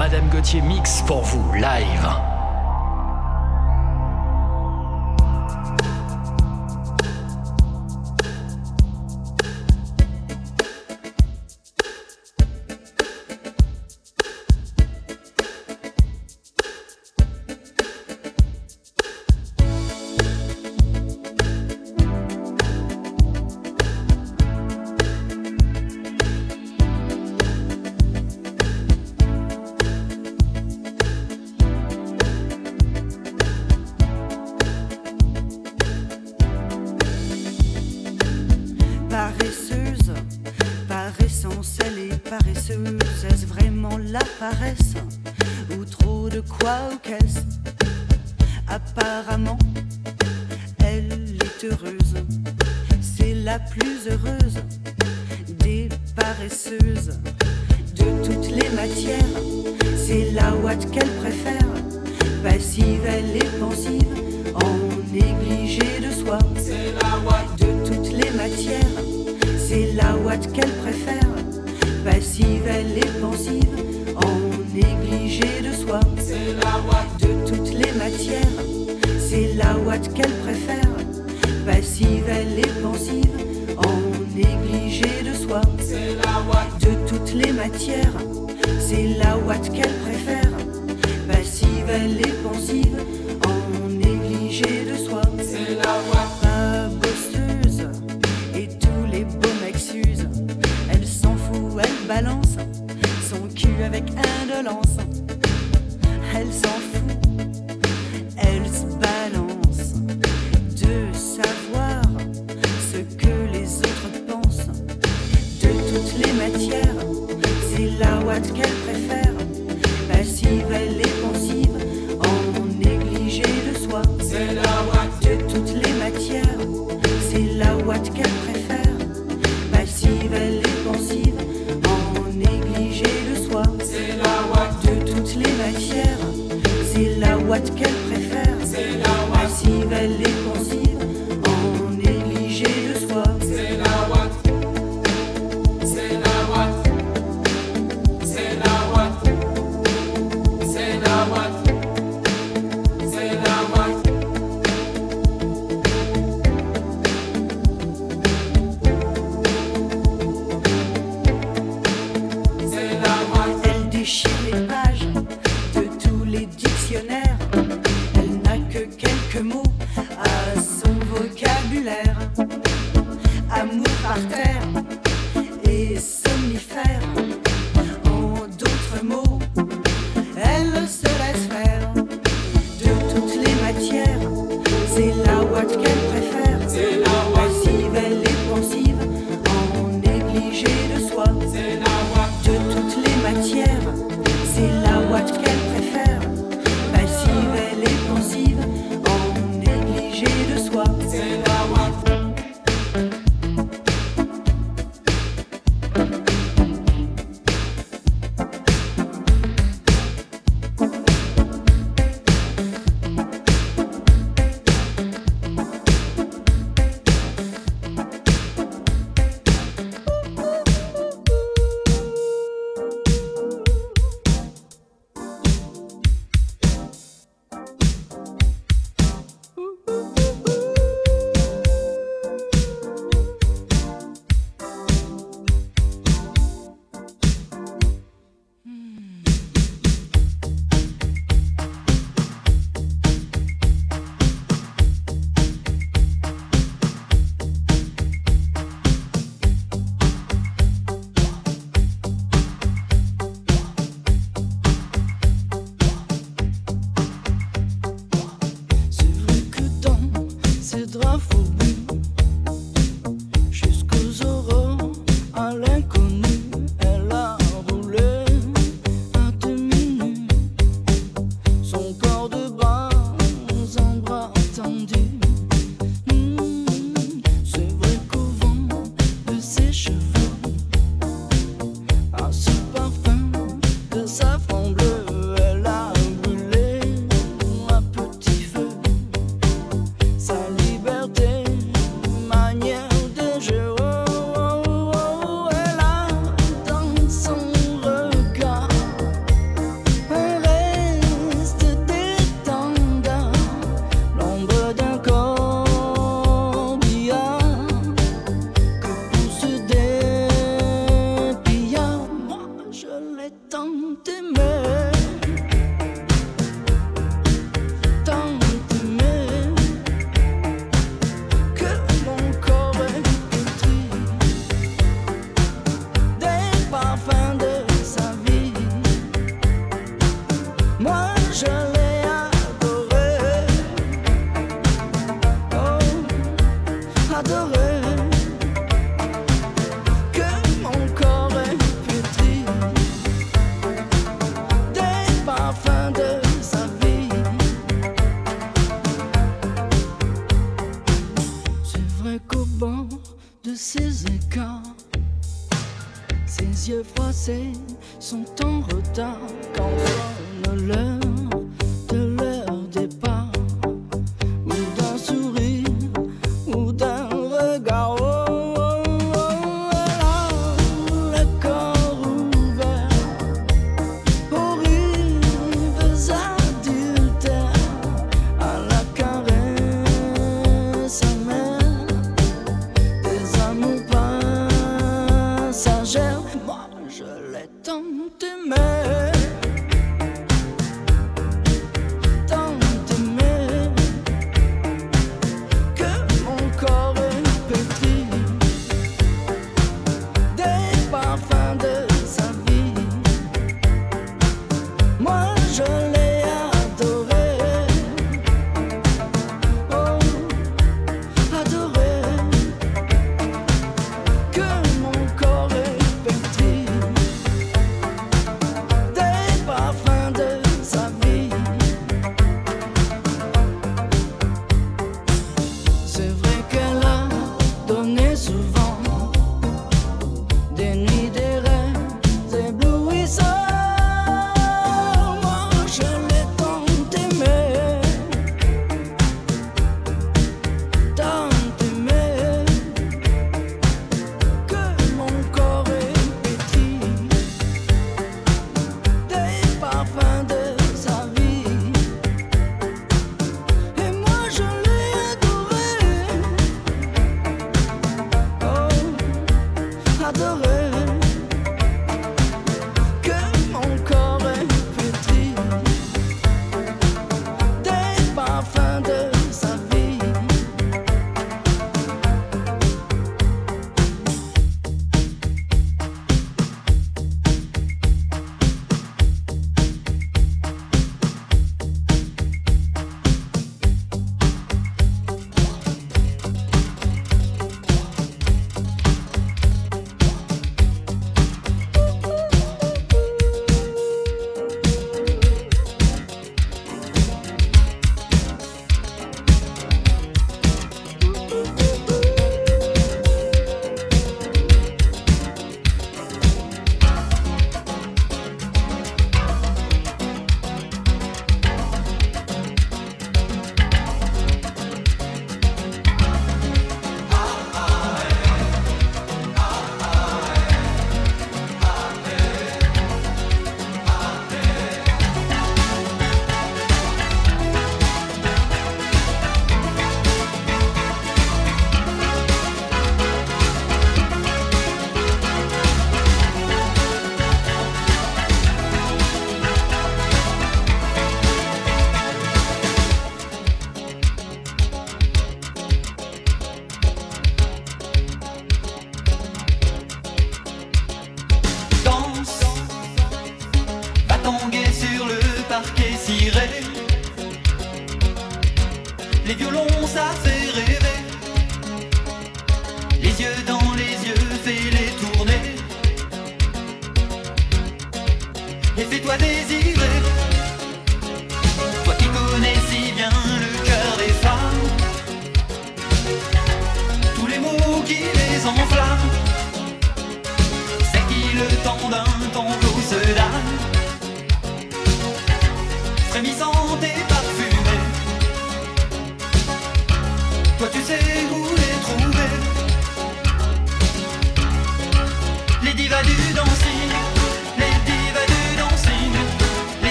[0.00, 2.29] Madame Gauthier mix pour vous live.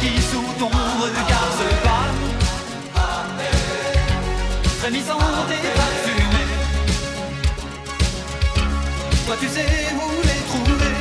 [0.00, 2.22] qui sous ton regard se pâme
[4.80, 6.44] Frémissant et parfumé
[9.26, 10.96] Toi tu sais où les trouver.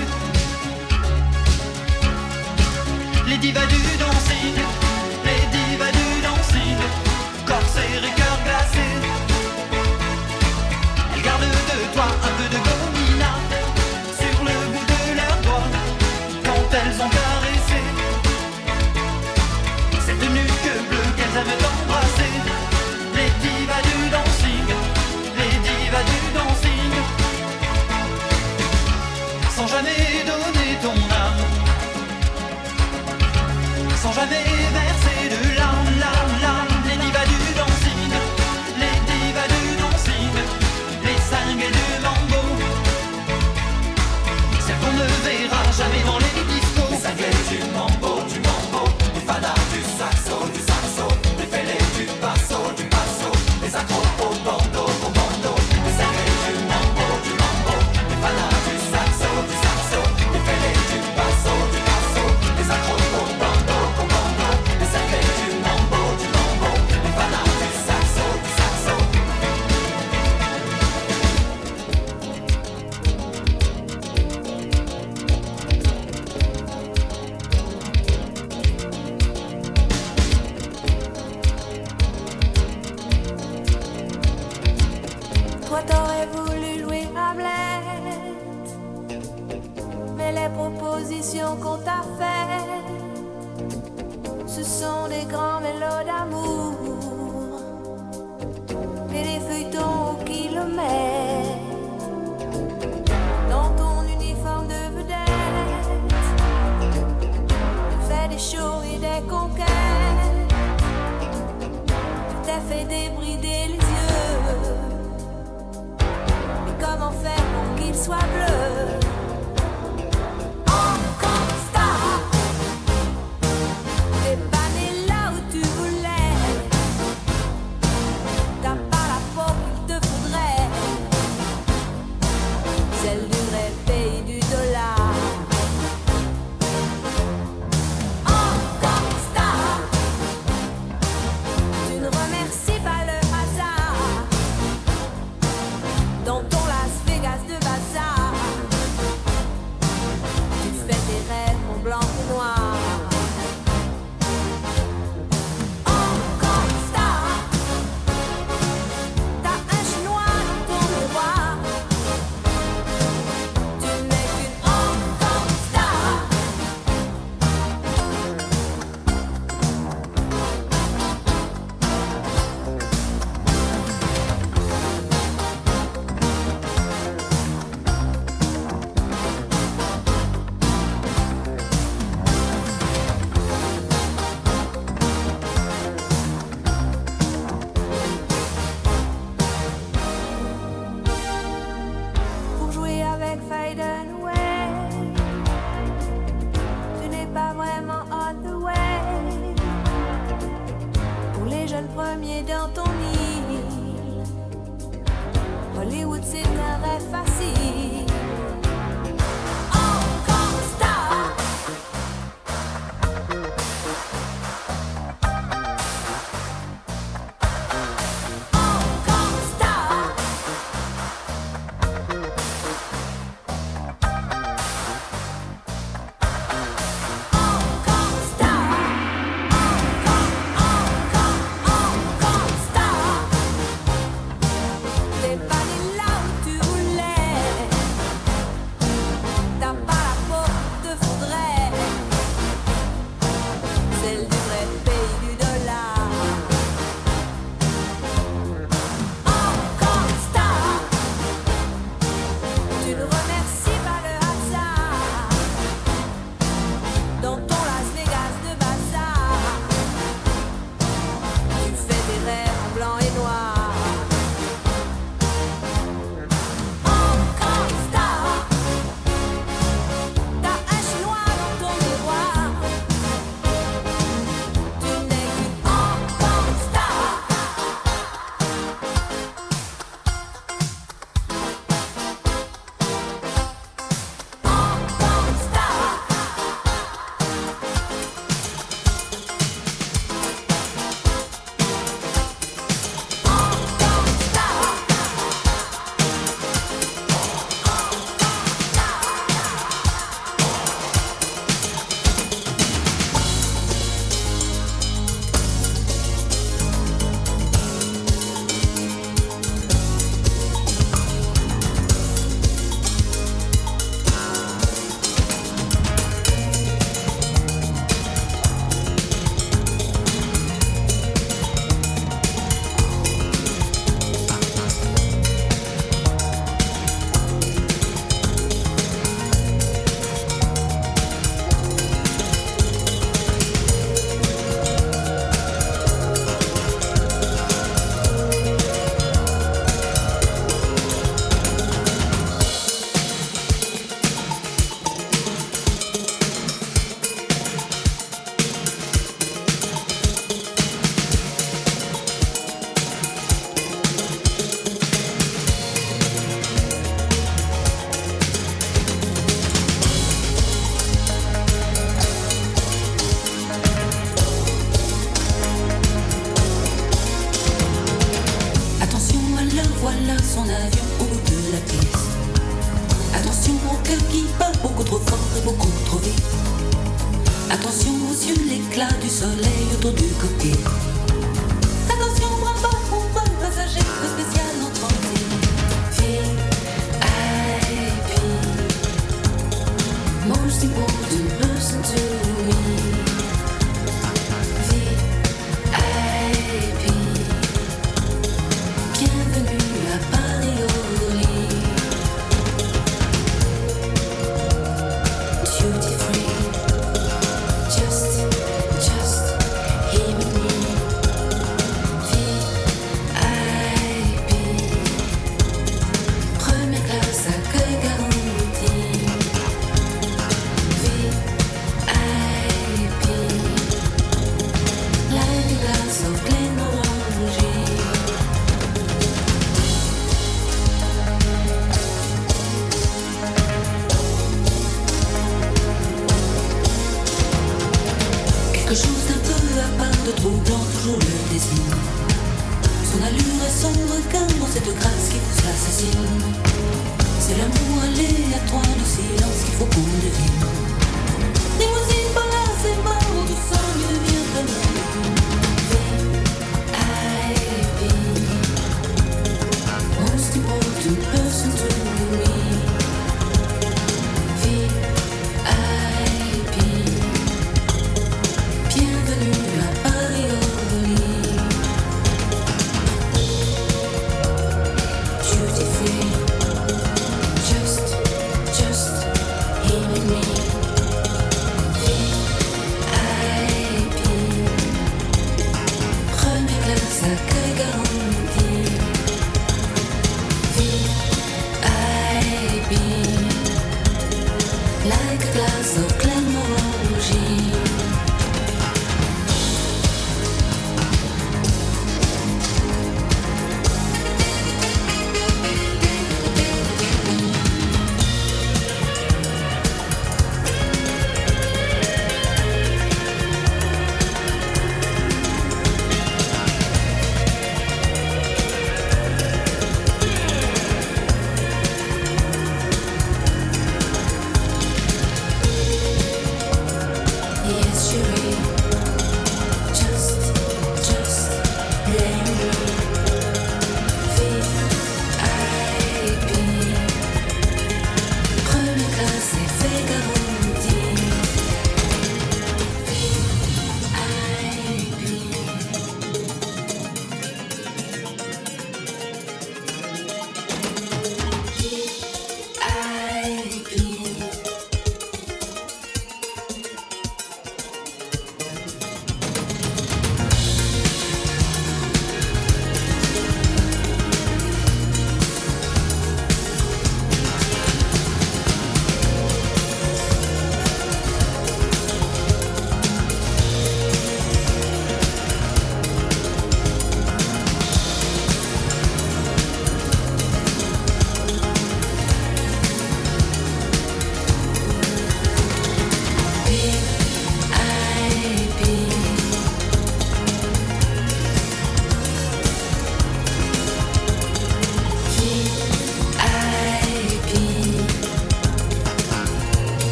[3.27, 3.96] Les divas du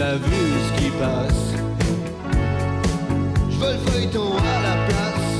[0.00, 1.44] t'as vu ce qui passe.
[3.50, 5.30] Je veux le feuilleton à la place.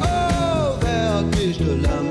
[0.00, 2.09] Oh, vertige de l'âme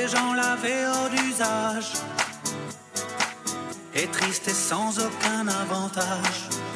[0.00, 1.92] les gens l'avaient hors d'usage,
[3.94, 6.67] et triste et sans aucun avantage.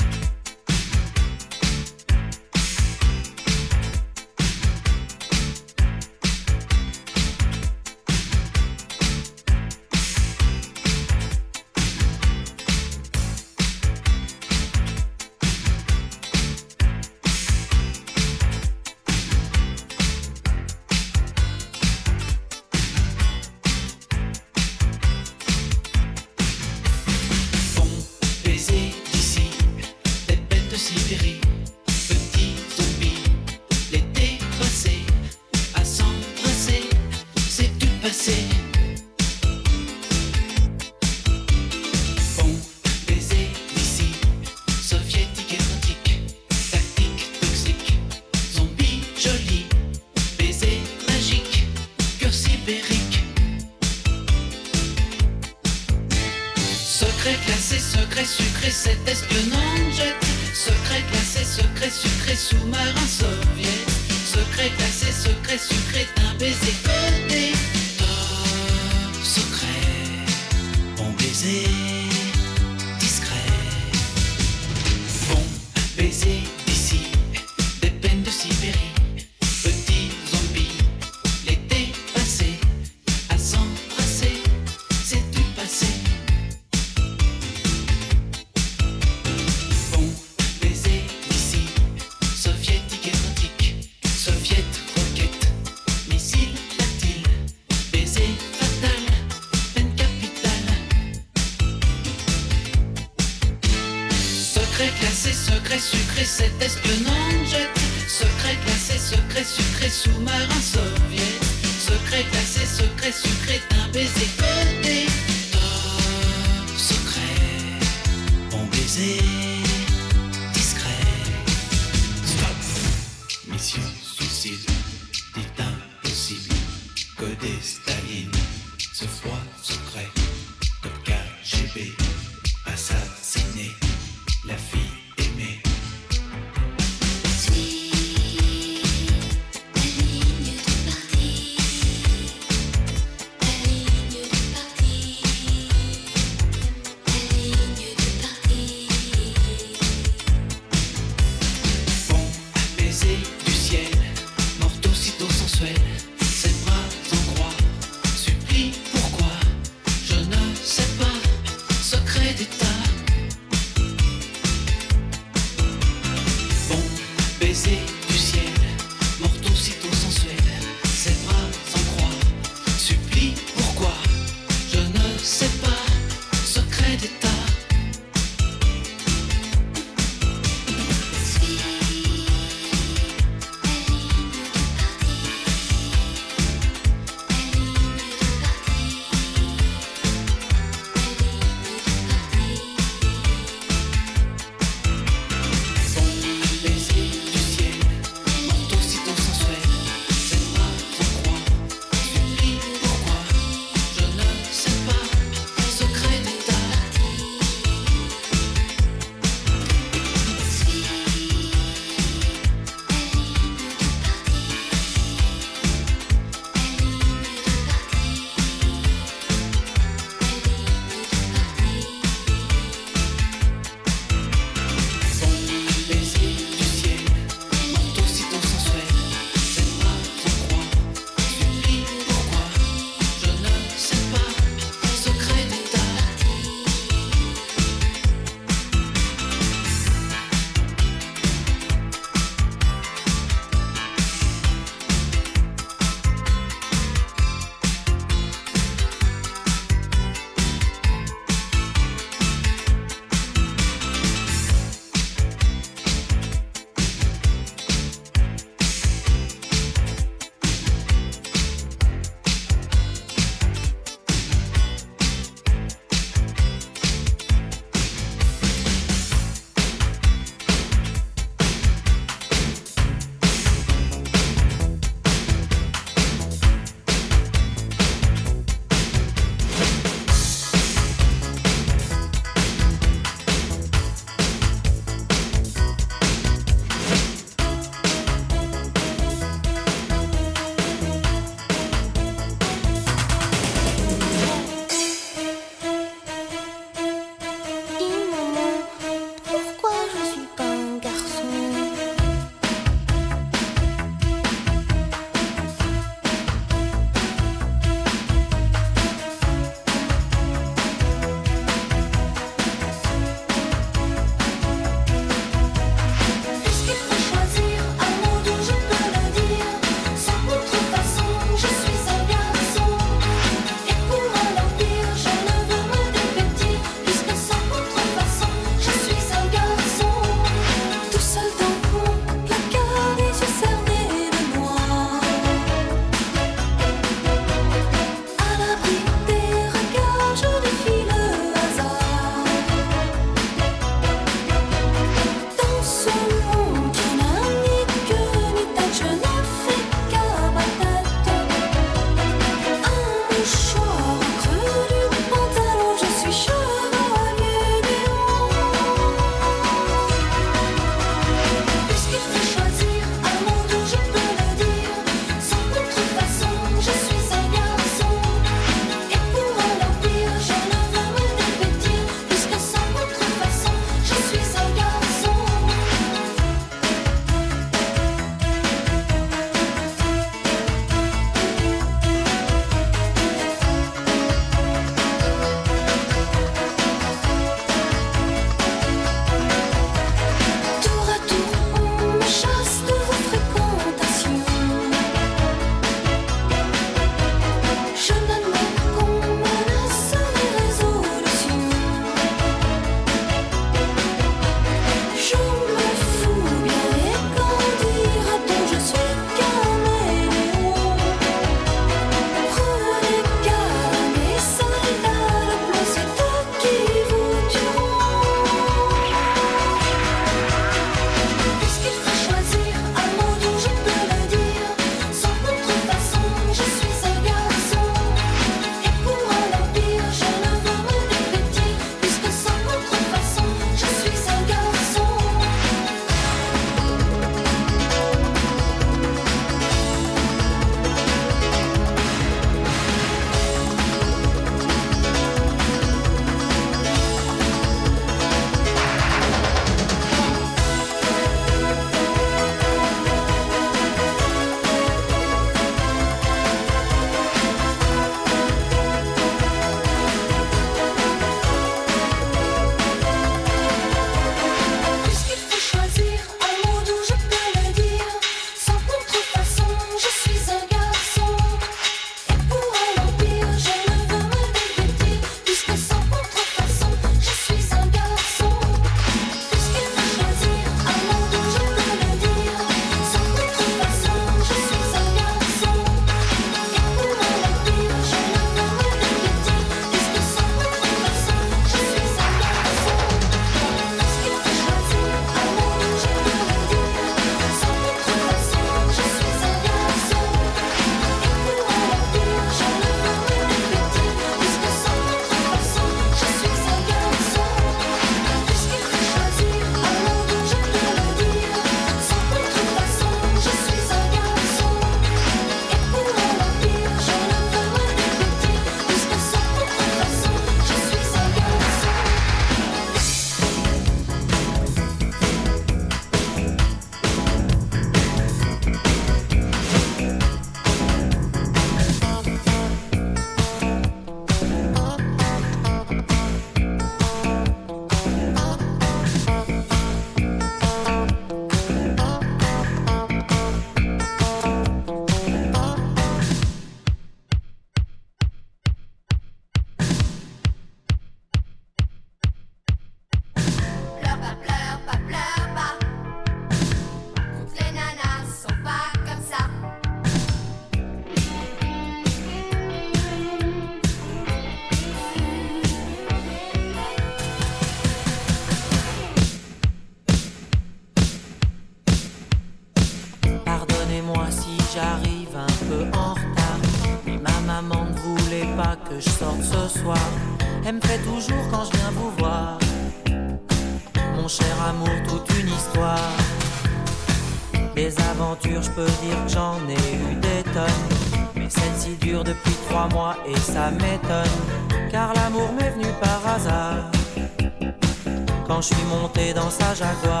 [599.53, 600.00] jaguar.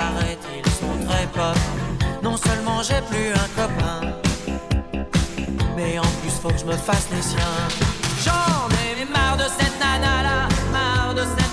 [0.00, 1.68] paraît-il, sont très potes.
[2.22, 4.00] Non seulement j'ai plus un copain,
[5.76, 7.58] mais en plus faut que je me fasse les siens.
[8.24, 10.38] J'en ai marre de cette nana là,
[10.76, 11.49] marre de cette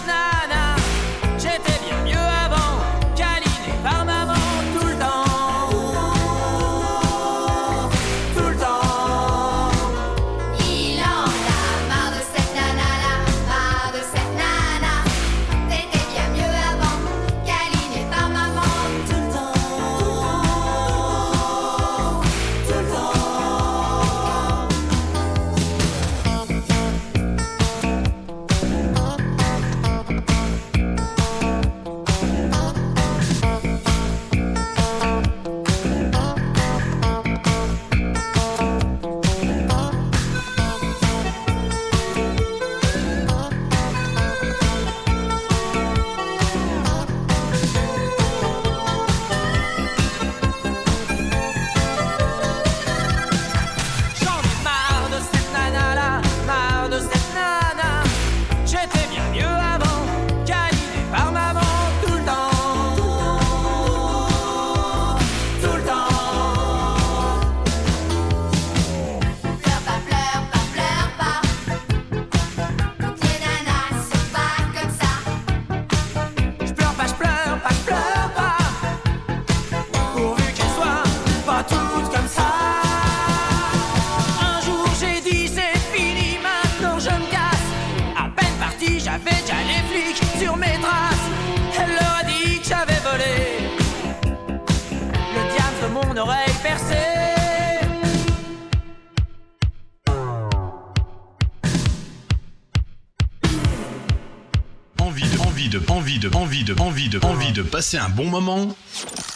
[107.57, 108.75] de passer un bon moment,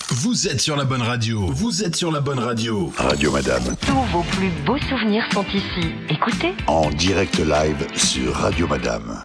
[0.10, 1.48] vous êtes sur la bonne radio.
[1.48, 2.94] Vous êtes sur la bonne radio.
[2.96, 3.76] Radio Madame.
[3.82, 5.92] Tous vos plus beaux souvenirs sont ici.
[6.08, 6.54] Écoutez.
[6.68, 9.24] En direct live sur Radio Madame.